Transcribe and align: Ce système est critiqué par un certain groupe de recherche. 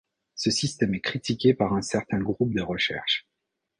Ce 0.33 0.49
système 0.49 0.95
est 0.95 0.99
critiqué 0.99 1.53
par 1.53 1.73
un 1.75 1.83
certain 1.83 2.17
groupe 2.17 2.55
de 2.55 2.61
recherche. 2.63 3.27